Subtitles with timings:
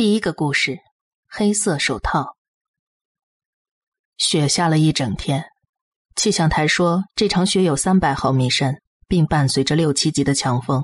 [0.00, 0.78] 第一个故事：
[1.28, 2.38] 黑色手套。
[4.16, 5.44] 雪下了一整天，
[6.16, 10.82] 气象台说这场雪有三百毫米深，并伴随着六七级的强风。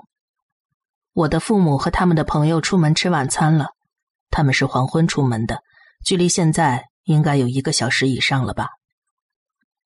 [1.14, 3.68] 我的父母和他们的朋友出门吃晚餐了，
[4.28, 5.62] 他们是黄昏出门的，
[6.04, 8.68] 距离现在应该有一个小时以上了吧。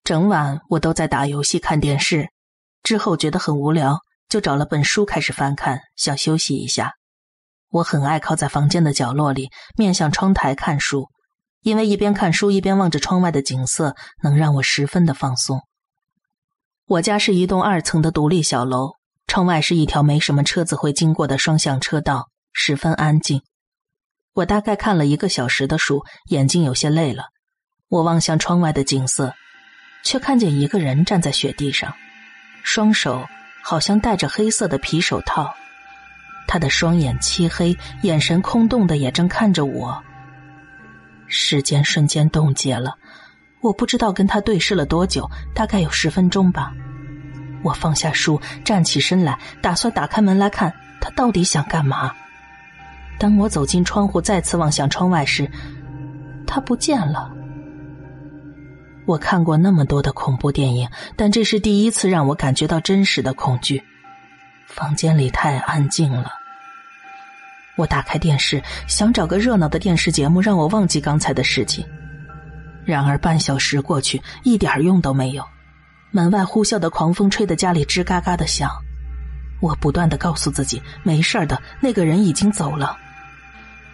[0.03, 2.31] 整晚我都在打游戏、看电视，
[2.83, 6.95] 之后觉得很无聊，就找了本书开始翻看，想休息一下。
[7.71, 11.09] 我很爱靠在房间的角落里，面向窗台看书，
[11.63, 15.61] 因为一边看书一边望着窗外的景色，能让我十分的放松。
[16.87, 18.95] 我家是一栋二层的独立小楼，
[19.29, 23.43] 窗外是一条没什么车子会经过的双向车道，十分安静。
[24.33, 27.27] 我大概看了一个小时的书，眼睛有些累了。
[27.89, 29.35] 我望向窗外的景色，
[30.03, 31.95] 却看见一个人站在雪地上，
[32.65, 33.25] 双手
[33.63, 35.55] 好像戴着黑色的皮手套。
[36.51, 40.03] 他的双眼漆黑，眼神空洞的，也正看着我。
[41.29, 42.97] 时间瞬间冻结了，
[43.61, 46.73] 我不知道跟他对视了多久，大概有十分钟吧。
[47.63, 52.13] 我放下书，站起身来，打算打开门来看他到底想干嘛。
[53.17, 55.49] 当我走进窗户，再次望向窗外时，
[56.49, 57.33] 他不见了。
[59.07, 63.81] 我看过那么多的恐怖电影，但这是第一次让我感觉到真实的恐惧。
[64.67, 66.40] 房间里太安静了。
[67.81, 71.83] 我打开电视，想找个热闹的电视节目让我忘记刚才的事情。
[72.85, 75.43] 然而半小时过去，一点用都没有。
[76.11, 78.71] 门外呼啸的狂风吹得家里吱嘎嘎的响。
[79.63, 82.95] 我不断的告诉自己没事的，那个人已经走了。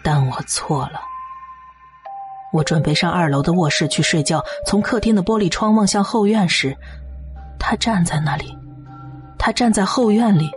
[0.03, 0.99] 但我错了。
[2.51, 6.75] 我准备上二楼的卧室去睡觉，从客厅的玻璃窗望向后院时，
[7.57, 8.53] 他站在那里。
[9.37, 10.49] 他站在后院里。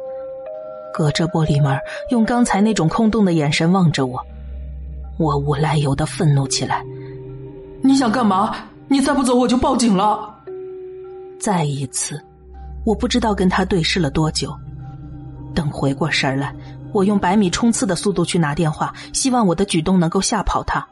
[0.92, 1.78] 隔着玻璃门，
[2.10, 4.20] 用刚才那种空洞的眼神望着我，
[5.18, 6.84] 我无来由的愤怒起来。
[7.82, 8.54] 你想干嘛？
[8.88, 10.34] 你再不走，我就报警了。
[11.40, 12.20] 再一次，
[12.84, 14.54] 我不知道跟他对视了多久。
[15.54, 16.54] 等回过神来，
[16.92, 20.86] 我用百米冲刺的速度去拿电话，希望我的举动能够吓跑他。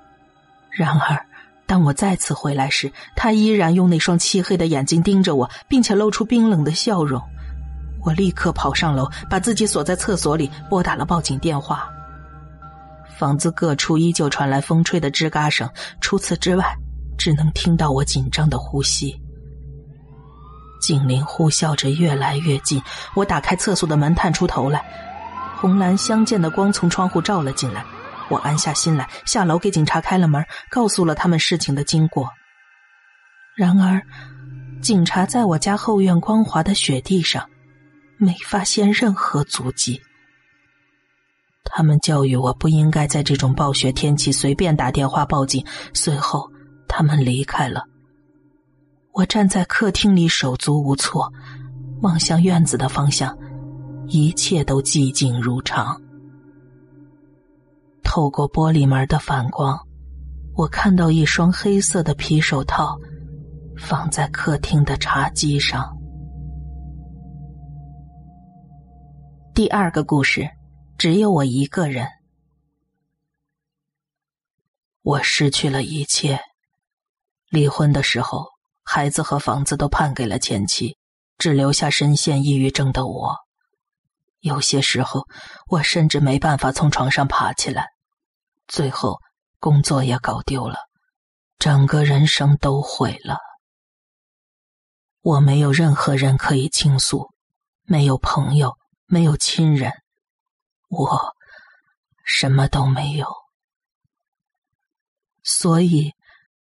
[0.71, 1.21] 然而，
[1.67, 7.21] 当我再次回来时，他依然用那双漆黑的眼睛盯着我，并且露出冰冷的笑容。
[8.05, 11.89] 我立刻跑上楼，把自己锁在厕所里，拨打了报警电话。
[13.17, 15.69] 房子各处依旧传来风吹的吱嘎声，
[16.01, 16.65] 除此之外，
[17.19, 19.21] 只能听到我紧张的呼吸。
[20.81, 22.81] 警铃呼啸着越来越近，
[23.15, 24.85] 我打开厕所的门，探出头来，
[25.57, 27.85] 红蓝相间的光从窗户照了进来。
[28.29, 32.29] 我安下心来，下楼给警察开了门，告诉了他们事情的经过。
[33.57, 34.01] 然而，
[34.81, 37.45] 警察在我家后院光滑的雪地上。
[38.19, 40.01] 没发现任何足迹。
[41.65, 45.65] 他们教育我不应该在这种暴雪天气随便打电话报警。
[45.93, 46.51] 随后，
[46.89, 47.85] 他们离开了。
[49.13, 51.33] 我站在客厅里手足无措，
[52.01, 53.37] 望向院子的方向，
[54.07, 56.01] 一切都寂静如常。
[58.03, 59.79] 透过玻璃门的反光，
[60.55, 62.99] 我看到一双黑色的皮手套
[63.77, 65.98] 放在客厅的茶几上。
[69.59, 70.49] 第二个故事，
[70.99, 72.07] 只有我一个人。
[75.03, 76.39] 我失去了一切。
[77.49, 78.47] 离婚的时候，
[78.85, 80.97] 孩子和房子都判给了前妻，
[81.39, 83.35] 只留下深陷抑郁症的我。
[84.39, 85.27] 有些时候，
[85.69, 87.89] 我甚至没办法从床上爬起来。
[88.69, 89.19] 最后，
[89.59, 90.77] 工作也搞丢了，
[91.59, 93.39] 整个人生都毁了。
[95.21, 97.35] 我没有任何人可以倾诉，
[97.83, 98.77] 没有朋友。
[99.11, 99.91] 没有亲人，
[100.89, 101.35] 我
[102.25, 103.27] 什么都没有。
[105.43, 106.13] 所以，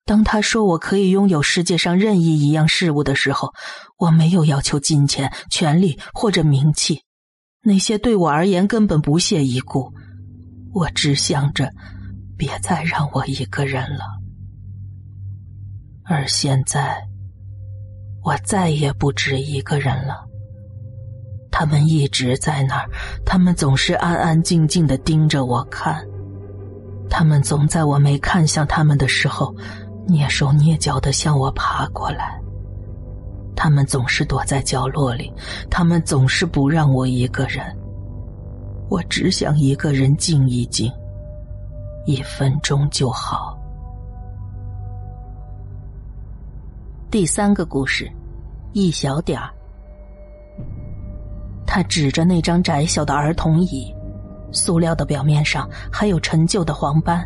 [0.04, 3.52] 当他说我可以拥有世界上任意一样事物的时候，
[3.98, 7.02] 我没有要求金钱、权利或者名气，
[7.62, 9.92] 那些对我而言根本不屑一顾。
[10.72, 11.68] 我只想着
[12.38, 14.04] 别再让我一个人了。
[16.04, 17.08] 而现在，
[18.22, 20.29] 我再也不止一个人了。
[21.50, 22.88] 他们一直在那儿，
[23.24, 26.02] 他们总是安安静静的盯着我看，
[27.10, 29.54] 他们总在我没看向他们的时候，
[30.08, 32.40] 蹑手蹑脚的向我爬过来。
[33.56, 35.30] 他们总是躲在角落里，
[35.68, 37.64] 他们总是不让我一个人。
[38.88, 40.90] 我只想一个人静一静，
[42.06, 43.58] 一分钟就好。
[47.10, 48.10] 第三个故事，
[48.72, 49.50] 一小点儿。
[51.72, 53.94] 他指着那张窄小的儿童椅，
[54.50, 57.24] 塑料的表面上还有陈旧的黄斑。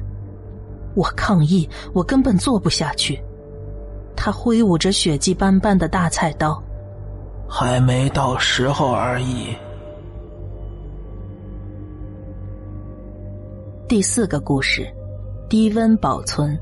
[0.95, 3.19] 我抗议，我根本坐不下去。
[4.15, 6.63] 他挥舞着血迹斑斑的大菜刀，
[7.49, 9.57] 还没到时候而已。
[13.89, 14.87] 第四个故事，
[15.49, 16.55] 低温保存。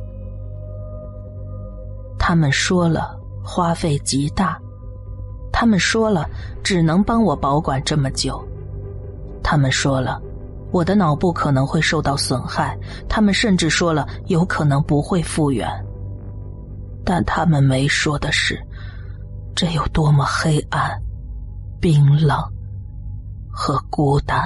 [2.16, 4.56] 他们说了，花费极大。
[5.62, 6.28] 他们说了，
[6.64, 8.44] 只能帮我保管这么久。
[9.44, 10.20] 他们说了，
[10.72, 12.76] 我的脑部可能会受到损害。
[13.08, 15.70] 他们甚至说了，有可能不会复原。
[17.04, 18.60] 但他们没说的是，
[19.54, 21.00] 这有多么黑暗、
[21.80, 22.36] 冰冷
[23.48, 24.42] 和孤单。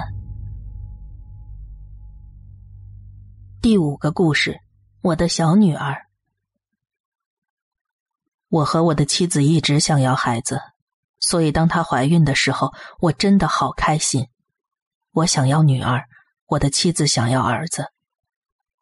[3.63, 4.61] 第五个故事，
[5.01, 5.97] 我的小女儿。
[8.51, 10.61] 我和我的妻子一直想要孩子，
[11.21, 14.29] 所以当她怀孕的时候，我真的好开心。
[15.13, 16.05] 我想要女儿，
[16.47, 17.87] 我的妻子想要儿子。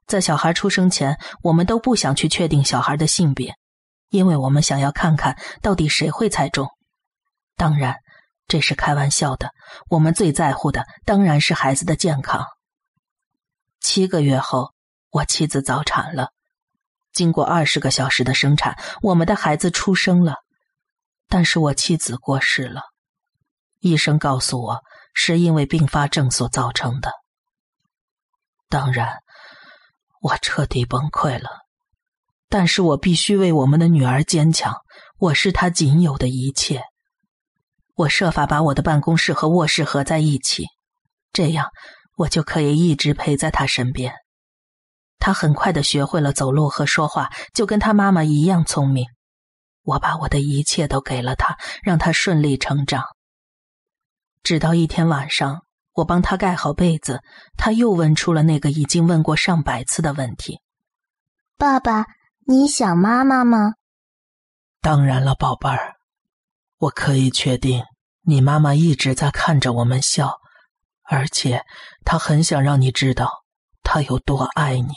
[0.06, 3.54] 在小孩出生前，我们都不想去确定小孩的性别，
[4.10, 6.68] 因为我们想要看看到底谁会猜中。
[7.56, 7.96] 当然，
[8.46, 9.50] 这是开玩笑的。
[9.88, 12.44] 我们最在乎的当然是孩子的健康。
[13.80, 14.72] 七个月后。
[15.14, 16.30] 我妻子早产了，
[17.12, 20.38] 经过二十个小时的生产，我们的孩子出生了，
[21.34, 22.82] 但是我妻子过世了。
[23.80, 24.78] 医生告诉我，
[25.14, 27.10] 是因为并发症所造成的。
[28.68, 29.16] 当然，
[30.22, 31.50] 我彻底崩溃了，
[32.48, 34.76] 但是我必须为我们的女儿坚强。
[35.18, 36.84] 我是她仅有的一切。
[37.96, 40.66] 我设法把我的办公室和卧室合在一起，
[41.32, 41.70] 这样
[42.16, 44.14] 我就可以一直陪在她身边。
[45.18, 49.08] 他很快的学会了走路和说话，就跟他妈妈一样聪明。
[49.84, 53.04] 我把我的一切都给了他，让他顺利成长。
[54.42, 57.22] 直到一天晚上，我帮他盖好被子，
[57.56, 60.60] 他又问出了那个已经问过上百次的问题
[61.56, 62.06] ：“爸爸，
[62.46, 63.74] 你想妈妈吗
[64.82, 65.94] ？”“当然了，宝贝儿，
[66.78, 67.84] 我可以确定，
[68.22, 70.38] 你妈妈一直在看着我们笑，
[71.04, 71.62] 而且
[72.04, 73.44] 她很想让你知道
[73.82, 74.92] 她有多爱你。”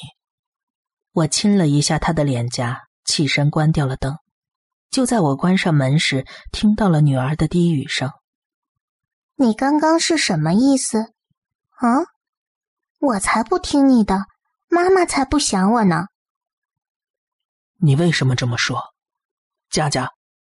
[1.13, 4.17] 我亲了一下他的脸颊，起身关掉了灯。
[4.89, 8.11] 就在我关上门时，听到了女儿的低语声
[9.35, 10.99] ：“你刚刚是什么意思？
[10.99, 12.07] 啊？
[12.99, 14.25] 我才不听你的，
[14.69, 16.05] 妈妈才不想我呢。”
[17.79, 18.81] 你为什么这么说，
[19.69, 20.09] 佳佳？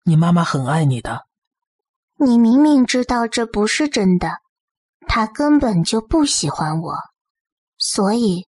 [0.05, 1.27] 你妈妈很爱你的。
[2.21, 4.39] 你明明知道这不是真的，
[5.09, 6.95] 她根本就不喜欢我，
[7.77, 8.47] 所以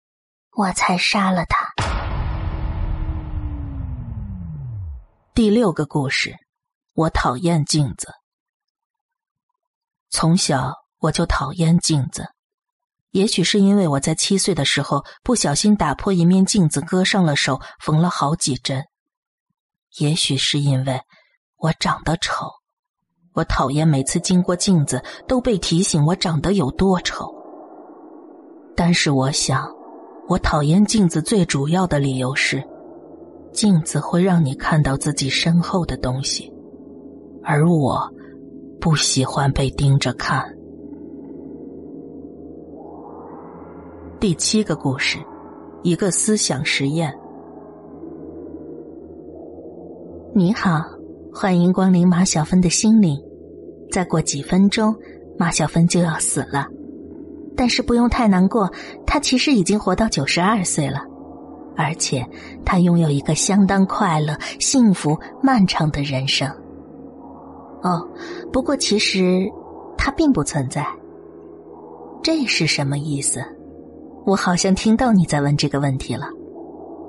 [0.52, 1.73] 我才杀了她。
[5.34, 6.36] 第六个故事，
[6.92, 8.06] 我讨厌镜子。
[10.08, 12.28] 从小我就讨厌镜子，
[13.10, 18.82] 也许是因为我在七岁的时候不小心打破一面镜子，割伤了手，缝了好几针；
[19.98, 21.00] 也许是因为
[21.56, 22.46] 我长得丑，
[23.32, 27.34] 我讨厌每次经过镜子都被提醒我长得有多丑。
[28.76, 29.68] 但是我想，
[30.28, 32.64] 我讨厌镜子最主要的理由是。
[33.54, 36.52] 镜子会让你看到自己身后的东西，
[37.40, 38.12] 而我
[38.80, 40.44] 不喜欢被盯着看。
[44.18, 45.18] 第七个故事，
[45.84, 47.14] 一个思想实验。
[50.34, 50.82] 你好，
[51.32, 53.16] 欢迎光临马小芬的心灵。
[53.92, 54.92] 再过几分钟，
[55.38, 56.66] 马小芬就要死了，
[57.56, 58.68] 但是不用太难过，
[59.06, 61.13] 她其实已经活到九十二岁了。
[61.76, 62.24] 而且，
[62.64, 66.48] 他拥有一个相当快乐、幸福、漫长的人生。
[67.82, 68.08] 哦，
[68.52, 69.44] 不过其实
[69.98, 70.86] 他并不存在。
[72.22, 73.44] 这是什么意思？
[74.24, 76.26] 我好像听到你在问这个问题了。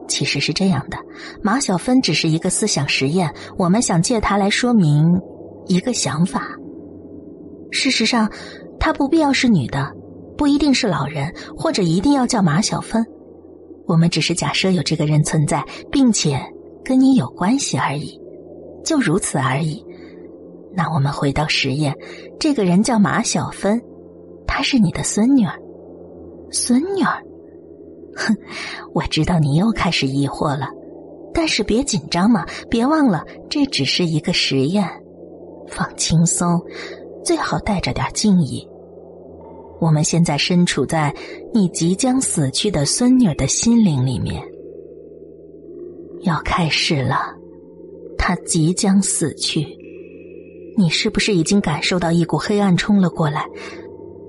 [0.07, 0.97] 其实是这样的，
[1.41, 5.19] 马小芬只是一个思想实验，我们想借它来说明
[5.67, 6.49] 一个想法。
[7.71, 8.29] 事实上，
[8.79, 9.91] 她不必要是女的，
[10.37, 13.05] 不一定是老人，或者一定要叫马小芬。
[13.87, 16.39] 我们只是假设有这个人存在，并且
[16.83, 18.19] 跟你有关系而已，
[18.83, 19.85] 就如此而已。
[20.75, 21.95] 那我们回到实验，
[22.39, 23.81] 这个人叫马小芬，
[24.45, 25.57] 她是你的孙女儿。
[26.51, 27.23] 孙女儿，
[28.15, 28.35] 哼，
[28.93, 30.67] 我知道你又开始疑惑了，
[31.33, 34.87] 但是别紧张嘛，别忘了这只是一个实验，
[35.67, 36.61] 放轻松，
[37.23, 38.67] 最好带着点敬意。
[39.79, 41.13] 我们现在身处在
[41.53, 44.41] 你即将死去的孙女的心灵里面，
[46.21, 47.35] 要开始了，
[48.17, 49.65] 她即将死去。
[50.77, 53.45] 你是不是已经感受到一股黑暗冲了过来？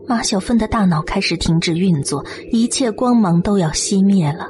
[0.08, 4.46] 马小芬的大脑开始停止运作，一切光芒都要熄灭了。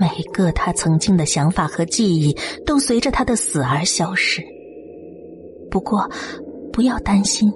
[0.00, 2.34] 每个他曾经的想法和记忆
[2.64, 4.42] 都随着他的死而消失。
[5.70, 6.10] 不过，
[6.72, 7.52] 不要担心，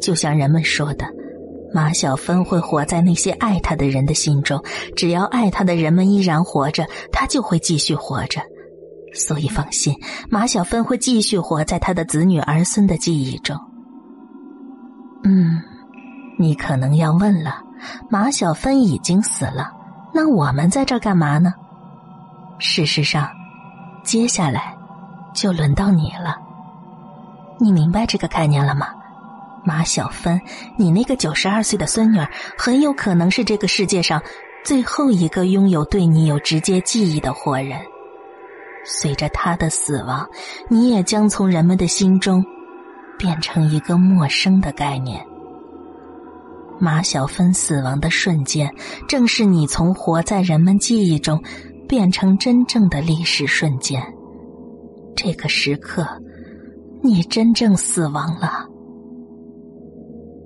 [0.00, 1.06] 就像人们说的，
[1.72, 4.62] 马小芬会活在那些爱他的人的心中。
[4.96, 8.40] 只要爱他的人们依然活着，他就会继续活着。
[9.12, 9.94] 所以放心，
[10.28, 13.56] 马小芬会继续活在他的子女儿孙的记忆中。
[15.24, 15.60] 嗯，
[16.38, 17.62] 你可能要问了，
[18.08, 19.72] 马小芬已经死了。
[20.14, 21.52] 那我们在这干嘛呢？
[22.58, 23.28] 事实上，
[24.04, 24.76] 接下来
[25.34, 26.36] 就轮到你了。
[27.58, 28.88] 你明白这个概念了吗？
[29.64, 30.40] 马小芬，
[30.76, 34.22] 你那个九十二岁的孙女儿，很有可能是这个世界上
[34.64, 37.78] 最后一个拥有对你有直接记忆的活人。
[38.84, 40.26] 随着她的死亡，
[40.68, 42.42] 你也将从人们的心中
[43.18, 45.22] 变成一个陌生的概念。
[46.78, 48.74] 马小芬死亡的瞬间，
[49.06, 51.38] 正是你从活在人们记忆中
[51.86, 54.02] 变成真正的历史瞬间。
[55.14, 56.08] 这个时刻，
[57.02, 58.69] 你真正死亡了。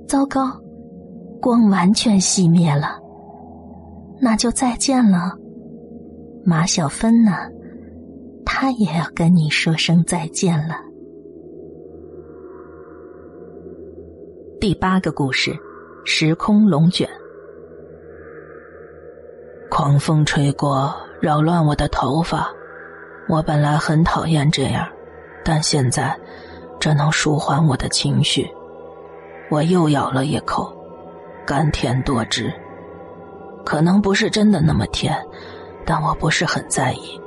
[0.06, 0.50] 糟糕，
[1.40, 2.98] 光完全熄灭了，
[4.20, 5.32] 那就再见了，
[6.44, 7.32] 马小芬呢？
[8.44, 10.76] 他也要跟你说声再见了。
[14.60, 15.54] 第八个故事。
[16.06, 17.08] 时空龙卷，
[19.70, 22.46] 狂风吹过，扰乱我的头发。
[23.26, 24.86] 我本来很讨厌这样，
[25.42, 26.14] 但现在
[26.78, 28.46] 这能舒缓我的情绪。
[29.50, 30.74] 我又咬了一口，
[31.46, 32.52] 甘甜多汁。
[33.64, 35.16] 可能不是真的那么甜，
[35.86, 37.20] 但我不是很在意。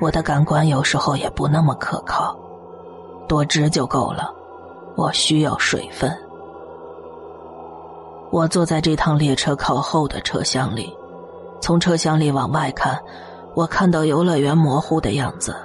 [0.00, 2.36] 我的感官有时候也不那么可靠，
[3.28, 4.32] 多汁就够了。
[4.96, 6.16] 我需要水分。
[8.30, 10.92] 我坐在这趟列车靠后的车厢里，
[11.60, 13.00] 从车厢里往外看，
[13.54, 15.56] 我看到游乐园模糊的样子，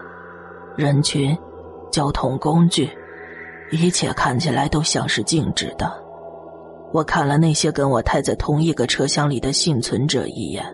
[0.75, 1.37] 人群、
[1.91, 2.89] 交通工具，
[3.71, 5.91] 一切看起来都像是静止的。
[6.91, 10.65] 我看了那些跟我待在同一个车厢里的幸存者一眼，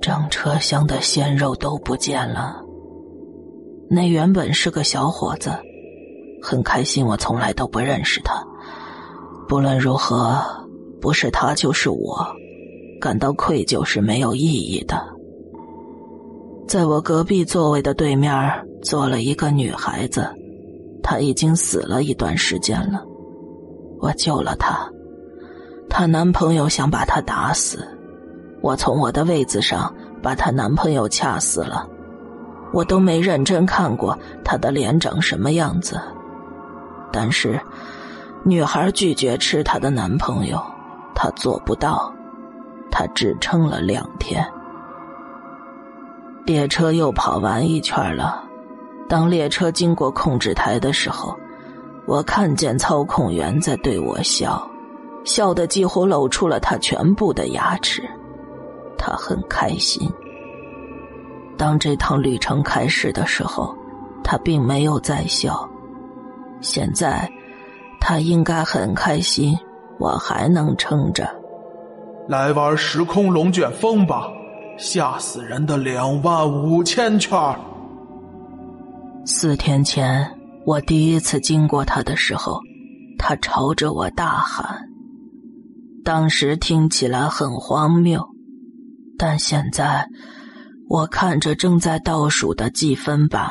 [0.00, 2.62] 整车厢的鲜肉都不见了。
[3.90, 5.50] 那原本是个小伙子，
[6.42, 8.42] 很开心我从来都不认识他。
[9.46, 10.38] 不论如何，
[11.00, 12.26] 不是他就是我，
[13.00, 15.02] 感到愧疚是没有意义的。
[16.66, 18.32] 在我隔壁座位的对面
[18.82, 20.28] 坐了一个女孩子，
[21.10, 23.02] 她已经死了一段时间了。
[23.98, 24.86] 我救了她，
[25.88, 27.82] 她男朋友想把她打死，
[28.60, 29.90] 我从我的位子上
[30.22, 31.88] 把她男朋友掐死了。
[32.74, 35.98] 我都没认真看过她的脸长什么样子，
[37.10, 37.58] 但是。
[38.44, 40.62] 女孩拒绝吃她的男朋友，
[41.14, 42.12] 她做不到，
[42.90, 44.46] 她只撑了两天。
[46.44, 48.44] 列车又跑完一圈了，
[49.08, 51.34] 当列车经过控制台的时候，
[52.06, 54.70] 我看见操控员在对我笑，
[55.24, 58.02] 笑得几乎露出了他全部的牙齿，
[58.98, 60.08] 他很开心。
[61.56, 63.74] 当这趟旅程开始的时候，
[64.22, 65.68] 他并没有在笑，
[66.60, 67.28] 现在。
[68.00, 69.58] 他应该很开心，
[69.98, 71.28] 我还能撑着。
[72.28, 74.30] 来玩时空龙卷风吧，
[74.78, 77.36] 吓死人的两万五千圈。
[79.30, 82.62] 四天前，我第一次经过他的时候，
[83.18, 84.88] 他朝着我大喊。
[86.02, 88.26] 当时听起来很荒谬，
[89.18, 90.08] 但现在
[90.88, 93.50] 我看着正在倒数的计分板，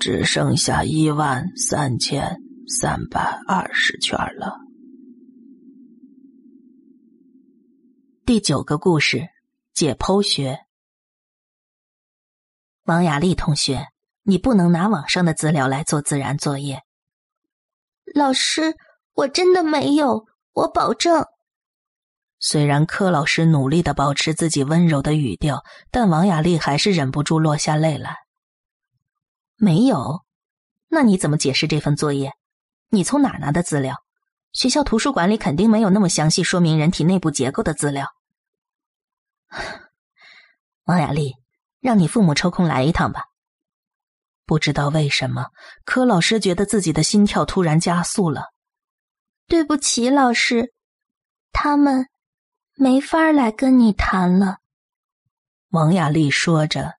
[0.00, 2.40] 只剩下一万三千。
[2.66, 4.58] 三百二十圈了。
[8.24, 9.28] 第九个故事：
[9.74, 10.60] 解剖学。
[12.84, 13.86] 王雅丽同学，
[14.26, 16.82] 你不能拿网上的资料来做自然作业。
[18.14, 18.74] 老师，
[19.12, 21.26] 我真的没有，我保证。
[22.38, 28.16] 虽然柯老师努力的保持自己温柔的语调，但王雅丽还是忍不住落下泪来。
[29.56, 30.24] 没有？
[30.88, 32.32] 那你怎么解释这份作业？
[32.88, 33.96] 你从哪拿的资料？
[34.52, 38.06] 学校图书馆里肯定没有那么详细说明人体内部结构的资料。
[40.84, 41.34] 王雅丽，
[41.80, 43.24] 让你父母抽空来一趟吧。
[44.46, 45.46] 不知道为什么，
[45.84, 48.52] 柯老师觉得自己的心跳突然加速了。
[49.46, 50.72] 对不起，老师，
[51.52, 52.08] 他们
[52.74, 54.58] 没法来跟你谈了。
[55.68, 56.94] 王雅丽说着，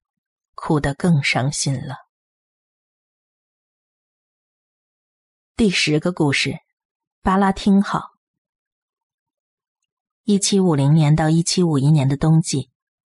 [0.54, 1.96] 哭得更伤心了。
[5.56, 6.58] 第十个故事，
[7.22, 8.12] 巴拉听好。
[10.24, 12.72] 一七五零年到一七五一年的冬季，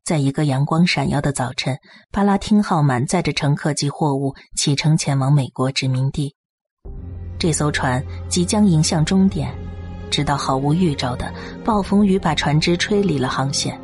[0.07, 1.77] 在一个阳光闪耀的早晨，
[2.13, 6.33] 巴拉汀号满载着乘客及货物启程前往美国殖民地。
[7.37, 9.53] 这艘船即将迎向终点，
[10.09, 11.29] 直到毫无预兆的
[11.61, 13.77] 暴风雨把船只吹离了航线。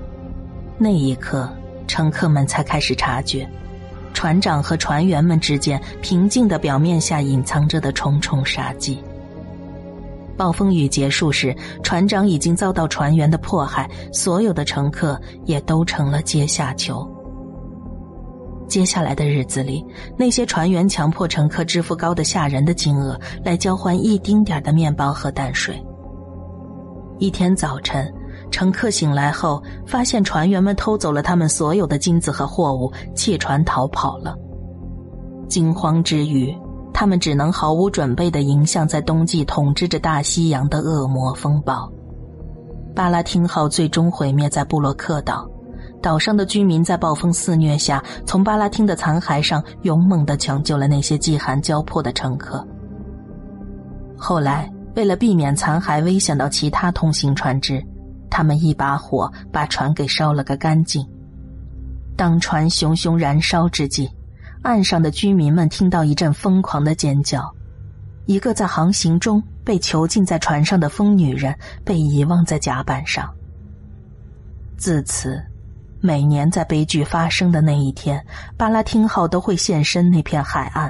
[0.77, 1.53] 那一刻，
[1.89, 3.46] 乘客们才开始察觉，
[4.13, 8.98] 船长和船员们之间平静的表面下隐藏着的重重杀机。
[10.37, 17.07] 暴风雨结束时，船长已经遭到船员的迫害，所有的乘客也都成了阶下囚。
[18.67, 19.85] 接下来的日子里，
[20.17, 25.79] 那些船员强迫乘客支付高的吓人的金额，来交换一丁点的面包和淡水。
[27.19, 28.11] 一天早晨，
[28.49, 34.35] 乘客醒来后，发现船员们偷走了他们所有的金子和货物，弃船逃跑了。
[35.47, 36.55] 惊慌之余。
[37.03, 41.91] 他们只能毫无准备的迎向在冬季统治着大西洋的恶魔风暴。
[42.95, 45.45] 巴拉汀号最终毁灭在布洛克岛，
[46.01, 52.65] 岛上的居民在暴风肆虐下，从巴拉汀的残骸上勇猛的抢救了那些饥寒交迫的乘客。
[54.17, 57.83] 后来，为了避免残骸危险到其他通行船只，
[58.29, 61.05] 他们一把火把船给烧了个干净。
[62.15, 64.10] 当船熊熊燃烧之际。
[64.63, 67.53] 岸上的居民们听到一阵疯狂的尖叫，
[68.25, 71.53] 一个在航行中被囚禁在船上的疯女人
[71.84, 73.29] 被遗忘在甲板上。
[74.77, 75.43] 自此，
[76.00, 80.89] 每年在悲剧发生的那一天，巴拉汀号都会现身那片海岸，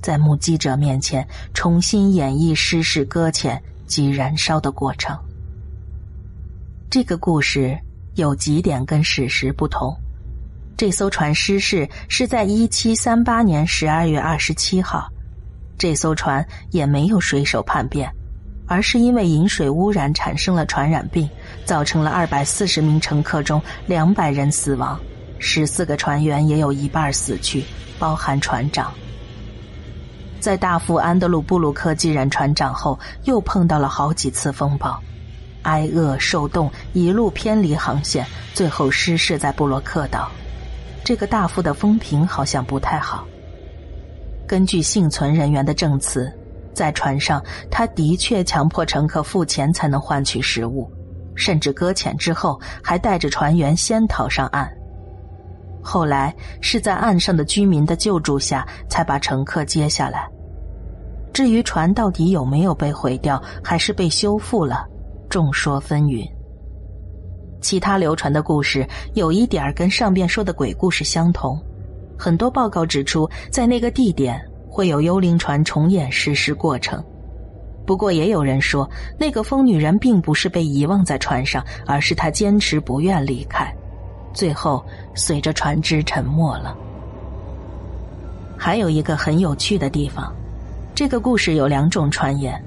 [0.00, 5.14] 在目击者面前重新演绎失事搁浅及燃烧的过程。
[6.88, 7.78] 这个故事
[8.14, 9.94] 有几点跟史实不同。
[10.82, 15.08] 这艘船失事是在一七三八年十二月二十七号，
[15.78, 18.10] 这艘船也没有水手叛变，
[18.66, 21.30] 而是因为饮水污染产生了传染病，
[21.64, 24.98] 造成了二百四十名乘客中两百人死亡，
[25.38, 27.62] 十四个船员也有一半死去，
[27.96, 28.92] 包含船长。
[30.40, 35.00] 在大副安德鲁布鲁克继任船长后，又碰到了好几次风暴，
[35.62, 40.28] 挨饿受冻，一路偏离航线，最后失事在布洛克岛。
[41.04, 43.26] 这个大副的风评好像不太好。
[44.46, 46.30] 根据幸存人员的证词，
[46.74, 50.90] 在船上，他的确强迫乘客付钱才能换取食物，
[51.34, 54.70] 甚至搁浅之后还带着船员先逃上岸。
[55.82, 60.28] 后来是在岸上的居民的救助下，才把乘客接下来。
[61.32, 64.86] 至于船到底有没有被毁掉，还是被修复了，
[65.28, 66.30] 众说纷纭。
[67.62, 71.58] 其他流传的故事有一点跟上边说的鬼故事相同，
[72.18, 77.02] 很多报告指出，在那个地点会有幽灵船重演失事过程。
[77.86, 83.74] 不过也有人说，那个疯女人并不是被遗忘在船上，而是她坚持不愿离开，
[84.32, 86.76] 最后随着船只沉没了。
[88.56, 90.32] 还有一个很有趣的地方，
[90.94, 92.62] 这个故事有两种传言。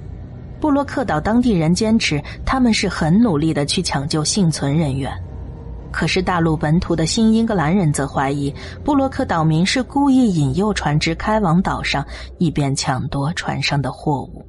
[0.60, 5.12] 布洛克岛当地人坚持，他们是很努力的去抢救幸存人员。
[5.92, 12.06] 可是大陆本土的新英格兰人则怀疑，布洛克岛民是故意引诱船只开往岛上，
[12.38, 14.46] 以便抢夺船上的货物。